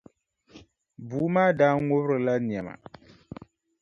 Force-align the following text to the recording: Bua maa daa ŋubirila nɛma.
Bua 1.07 1.27
maa 1.33 1.51
daa 1.59 1.75
ŋubirila 1.87 2.33
nɛma. 2.47 2.73